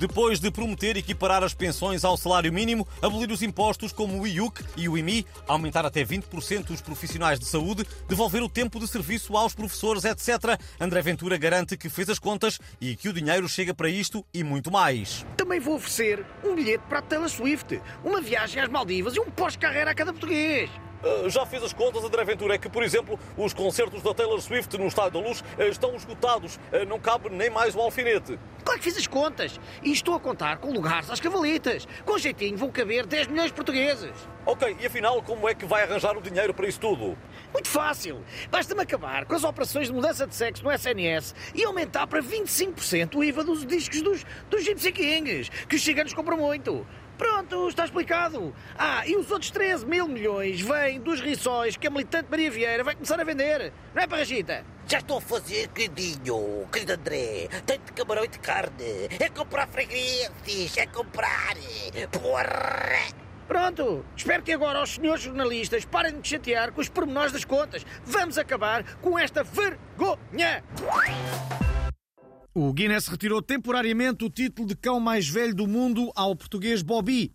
Depois 0.00 0.40
de 0.40 0.50
prometer 0.50 0.96
equiparar 0.96 1.44
as 1.44 1.52
pensões 1.52 2.06
ao 2.06 2.16
salário 2.16 2.50
mínimo, 2.50 2.88
abolir 3.02 3.30
os 3.30 3.42
impostos 3.42 3.92
como 3.92 4.18
o 4.18 4.26
IUC 4.26 4.64
e 4.74 4.88
o 4.88 4.96
IMI, 4.96 5.26
aumentar 5.46 5.84
até 5.84 6.02
20% 6.02 6.70
os 6.70 6.80
profissionais 6.80 7.38
de 7.38 7.44
saúde, 7.44 7.86
devolver 8.08 8.42
o 8.42 8.48
tempo 8.48 8.80
de 8.80 8.88
serviço 8.88 9.36
aos 9.36 9.54
professores, 9.54 10.06
etc., 10.06 10.58
André 10.80 11.02
Ventura 11.02 11.36
garante 11.36 11.76
que 11.76 11.90
fez 11.90 12.08
as 12.08 12.18
contas 12.18 12.58
e 12.80 12.96
que 12.96 13.10
o 13.10 13.12
dinheiro 13.12 13.46
chega 13.46 13.74
para 13.74 13.90
isto 13.90 14.24
e 14.32 14.42
muito 14.42 14.70
mais. 14.70 15.26
Também 15.36 15.60
vou 15.60 15.74
oferecer 15.74 16.24
um 16.42 16.54
bilhete 16.54 16.84
para 16.88 17.00
a 17.00 17.02
Taylor 17.02 17.28
Swift, 17.28 17.78
uma 18.02 18.22
viagem 18.22 18.62
às 18.62 18.70
Maldivas 18.70 19.14
e 19.14 19.20
um 19.20 19.30
pós-carreira 19.30 19.90
a 19.90 19.94
cada 19.94 20.14
português. 20.14 20.70
Uh, 21.02 21.30
já 21.30 21.46
fiz 21.46 21.62
as 21.62 21.72
contas, 21.72 22.04
André 22.04 22.24
Ventura, 22.24 22.54
é 22.54 22.58
que, 22.58 22.68
por 22.68 22.82
exemplo, 22.82 23.18
os 23.36 23.54
concertos 23.54 24.02
da 24.02 24.12
Taylor 24.12 24.40
Swift 24.40 24.76
no 24.76 24.86
Estádio 24.86 25.20
da 25.22 25.28
Luz 25.28 25.40
uh, 25.40 25.62
estão 25.62 25.94
esgotados. 25.94 26.56
Uh, 26.56 26.84
não 26.86 26.98
cabe 26.98 27.30
nem 27.30 27.48
mais 27.48 27.74
o 27.74 27.80
alfinete. 27.80 28.38
Claro 28.70 28.82
que 28.82 28.88
fiz 28.88 28.98
as 28.98 29.06
contas. 29.08 29.60
E 29.82 29.90
estou 29.90 30.14
a 30.14 30.20
contar 30.20 30.58
com 30.58 30.70
lugares 30.70 31.10
às 31.10 31.18
cavalitas. 31.18 31.88
Com 32.04 32.16
jeitinho 32.16 32.56
vão 32.56 32.70
caber 32.70 33.04
10 33.04 33.26
milhões 33.26 33.48
de 33.48 33.54
portugueses. 33.54 34.12
Ok, 34.46 34.76
e 34.80 34.86
afinal, 34.86 35.20
como 35.22 35.48
é 35.48 35.54
que 35.56 35.66
vai 35.66 35.82
arranjar 35.82 36.16
o 36.16 36.22
dinheiro 36.22 36.54
para 36.54 36.68
isso 36.68 36.78
tudo? 36.78 37.18
Muito 37.52 37.68
fácil. 37.68 38.24
Basta-me 38.48 38.82
acabar 38.82 39.24
com 39.24 39.34
as 39.34 39.42
operações 39.42 39.88
de 39.88 39.92
mudança 39.92 40.24
de 40.24 40.36
sexo 40.36 40.62
no 40.62 40.70
SNS 40.70 41.34
e 41.52 41.64
aumentar 41.64 42.06
para 42.06 42.22
25% 42.22 43.16
o 43.16 43.24
IVA 43.24 43.42
dos 43.42 43.66
discos 43.66 44.02
dos, 44.02 44.24
dos 44.48 44.62
Gypsy 44.62 44.92
Kings, 44.92 45.50
que 45.68 45.74
os 45.74 45.82
ciganos 45.82 46.14
compram 46.14 46.36
muito. 46.36 46.86
Pronto, 47.20 47.68
está 47.68 47.84
explicado. 47.84 48.54
Ah, 48.78 49.06
e 49.06 49.14
os 49.14 49.30
outros 49.30 49.50
13 49.50 49.84
mil 49.84 50.08
milhões 50.08 50.62
vêm 50.62 50.98
dos 50.98 51.20
riçóis 51.20 51.76
que 51.76 51.86
a 51.86 51.90
militante 51.90 52.30
Maria 52.30 52.50
Vieira 52.50 52.82
vai 52.82 52.94
começar 52.94 53.20
a 53.20 53.24
vender. 53.24 53.74
Não 53.94 54.02
é, 54.02 54.06
Parrachita? 54.06 54.64
Já 54.88 55.00
estou 55.00 55.18
a 55.18 55.20
fazer, 55.20 55.68
queridinho, 55.68 56.66
querido 56.72 56.94
André. 56.94 57.48
Tenho 57.66 57.80
de 57.84 57.92
camarão 57.92 58.24
e 58.24 58.28
de 58.28 58.38
carne. 58.38 59.08
É 59.20 59.28
comprar 59.28 59.68
fregueses, 59.68 60.78
é 60.78 60.86
comprar. 60.86 61.56
Porra! 62.10 63.20
Pronto, 63.46 64.02
espero 64.16 64.42
que 64.42 64.52
agora 64.52 64.82
os 64.82 64.94
senhores 64.94 65.22
jornalistas 65.22 65.84
parem 65.84 66.22
de 66.22 66.26
chatear 66.26 66.72
com 66.72 66.80
os 66.80 66.88
pormenores 66.88 67.32
das 67.32 67.44
contas. 67.44 67.84
Vamos 68.02 68.38
acabar 68.38 68.82
com 69.02 69.18
esta 69.18 69.44
vergonha! 69.44 70.64
O 72.52 72.72
Guinness 72.72 73.06
retirou 73.06 73.40
temporariamente 73.40 74.24
o 74.24 74.28
título 74.28 74.66
de 74.66 74.74
cão 74.74 74.98
mais 74.98 75.28
velho 75.28 75.54
do 75.54 75.68
mundo 75.68 76.10
ao 76.16 76.34
português 76.34 76.82
Bobby. 76.82 77.32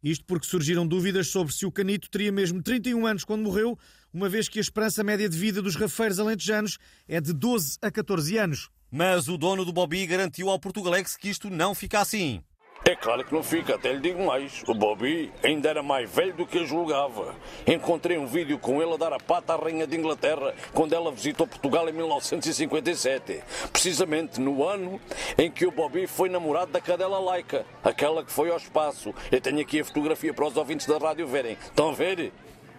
Isto 0.00 0.24
porque 0.24 0.46
surgiram 0.46 0.86
dúvidas 0.86 1.26
sobre 1.26 1.52
se 1.52 1.66
o 1.66 1.72
canito 1.72 2.08
teria 2.08 2.30
mesmo 2.30 2.62
31 2.62 3.04
anos 3.04 3.24
quando 3.24 3.42
morreu, 3.42 3.76
uma 4.14 4.28
vez 4.28 4.48
que 4.48 4.60
a 4.60 4.62
esperança 4.62 5.02
média 5.02 5.28
de 5.28 5.36
vida 5.36 5.60
dos 5.60 5.74
rafeiros 5.74 6.20
alentejanos 6.20 6.78
é 7.08 7.20
de 7.20 7.32
12 7.32 7.78
a 7.82 7.90
14 7.90 8.38
anos. 8.38 8.70
Mas 8.88 9.26
o 9.26 9.36
dono 9.36 9.64
do 9.64 9.72
Bobby 9.72 10.06
garantiu 10.06 10.48
ao 10.48 10.60
Portugalex 10.60 11.16
que 11.16 11.28
isto 11.28 11.50
não 11.50 11.74
fica 11.74 11.98
assim. 11.98 12.40
É 12.84 12.94
claro 12.94 13.24
que 13.24 13.34
não 13.34 13.42
fica, 13.42 13.74
até 13.74 13.92
lhe 13.92 14.00
digo 14.00 14.24
mais. 14.24 14.62
O 14.66 14.74
Bobby 14.74 15.32
ainda 15.42 15.68
era 15.68 15.82
mais 15.82 16.08
velho 16.08 16.32
do 16.34 16.46
que 16.46 16.58
eu 16.58 16.66
julgava. 16.66 17.34
Encontrei 17.66 18.16
um 18.16 18.26
vídeo 18.26 18.58
com 18.58 18.80
ele 18.80 18.94
a 18.94 18.96
dar 18.96 19.12
a 19.12 19.18
pata 19.18 19.54
à 19.54 19.56
Rainha 19.56 19.86
de 19.86 19.96
Inglaterra 19.96 20.54
quando 20.72 20.92
ela 20.92 21.10
visitou 21.10 21.48
Portugal 21.48 21.88
em 21.88 21.92
1957. 21.92 23.42
Precisamente 23.72 24.40
no 24.40 24.62
ano 24.62 25.00
em 25.36 25.50
que 25.50 25.66
o 25.66 25.72
Bobby 25.72 26.06
foi 26.06 26.28
namorado 26.28 26.70
da 26.70 26.80
cadela 26.80 27.18
laica, 27.18 27.66
aquela 27.82 28.24
que 28.24 28.30
foi 28.30 28.50
ao 28.50 28.56
espaço. 28.56 29.12
Eu 29.32 29.40
tenho 29.40 29.60
aqui 29.60 29.80
a 29.80 29.84
fotografia 29.84 30.32
para 30.32 30.46
os 30.46 30.56
ouvintes 30.56 30.86
da 30.86 30.98
rádio 30.98 31.26
verem. 31.26 31.58
Estão 31.60 31.90
a 31.90 31.92
ver? 31.92 32.32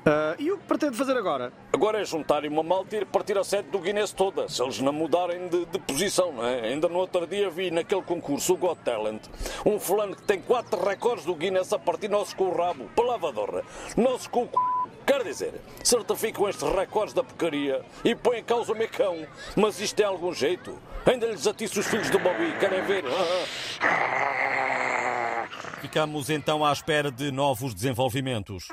Uh, 0.05 0.39
e 0.39 0.51
o 0.51 0.57
que 0.57 0.63
pretende 0.63 0.95
fazer 0.95 1.17
agora? 1.17 1.51
Agora 1.73 1.99
é 1.99 2.05
juntarem 2.05 2.49
uma 2.49 2.63
malta 2.63 2.95
e 2.95 2.99
ir 2.99 3.05
partir 3.05 3.37
a 3.37 3.43
sede 3.43 3.69
do 3.69 3.79
Guinness 3.79 4.13
toda, 4.13 4.47
se 4.47 4.61
eles 4.61 4.79
não 4.79 4.93
mudarem 4.93 5.49
de, 5.49 5.65
de, 5.65 5.79
posição, 5.79 6.31
não 6.31 6.45
é? 6.45 6.67
Ainda 6.67 6.87
no 6.87 6.97
outro 6.99 7.27
dia 7.27 7.49
vi 7.49 7.71
naquele 7.71 8.01
concurso, 8.01 8.53
o 8.53 8.57
Got 8.57 8.79
Talent, 8.85 9.23
um 9.65 9.77
fulano 9.77 10.15
que 10.15 10.21
tem 10.23 10.39
quatro 10.39 10.81
recordes 10.81 11.25
do 11.25 11.35
Guinness 11.35 11.73
a 11.73 11.79
partir 11.79 12.07
nossos 12.07 12.33
com 12.33 12.45
o 12.45 12.55
rabo, 12.55 12.89
palavadora, 12.95 13.63
nossos 13.97 14.27
com 14.27 14.43
o 14.43 14.45
c... 14.45 14.51
Quer 15.05 15.23
dizer, 15.23 15.53
certificam 15.83 16.49
estes 16.49 16.69
recordes 16.69 17.13
da 17.13 17.23
porcaria 17.23 17.81
e 18.03 18.13
põem 18.13 18.39
em 18.39 18.43
causa 18.43 18.73
o 18.73 18.77
mecão. 18.77 19.25
Mas 19.55 19.79
isto 19.79 19.97
é 20.01 20.03
algum 20.03 20.33
jeito? 20.33 20.77
Ainda 21.05 21.27
lhes 21.27 21.47
atiço 21.47 21.79
os 21.79 21.87
filhos 21.87 22.09
do 22.09 22.19
Bobby, 22.19 22.53
querem 22.59 22.81
ver? 22.83 23.05
Ficamos 25.79 26.29
então 26.29 26.65
à 26.65 26.73
espera 26.73 27.09
de 27.09 27.31
novos 27.31 27.73
desenvolvimentos. 27.73 28.67